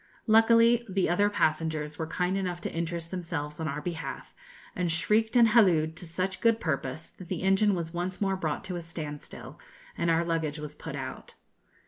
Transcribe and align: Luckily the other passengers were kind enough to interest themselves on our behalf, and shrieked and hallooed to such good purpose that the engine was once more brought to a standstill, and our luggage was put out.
Luckily 0.25 0.83
the 0.89 1.07
other 1.09 1.29
passengers 1.29 1.99
were 1.99 2.07
kind 2.07 2.35
enough 2.35 2.59
to 2.61 2.73
interest 2.73 3.11
themselves 3.11 3.59
on 3.59 3.67
our 3.67 3.83
behalf, 3.83 4.33
and 4.75 4.91
shrieked 4.91 5.35
and 5.35 5.49
hallooed 5.49 5.95
to 5.97 6.07
such 6.07 6.41
good 6.41 6.59
purpose 6.59 7.11
that 7.19 7.27
the 7.27 7.43
engine 7.43 7.75
was 7.75 7.93
once 7.93 8.19
more 8.19 8.35
brought 8.35 8.63
to 8.63 8.75
a 8.75 8.81
standstill, 8.81 9.59
and 9.95 10.09
our 10.09 10.23
luggage 10.23 10.57
was 10.57 10.73
put 10.73 10.95
out. 10.95 11.35